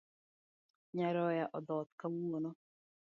[0.95, 2.49] Nyaroya odhoth kawuono.